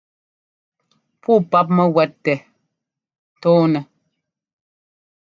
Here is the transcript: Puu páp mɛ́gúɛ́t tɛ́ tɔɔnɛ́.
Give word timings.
Puu 1.21 1.39
páp 1.51 1.67
mɛ́gúɛ́t 1.75 2.11
tɛ́ 2.23 2.37
tɔɔnɛ́. 3.41 3.83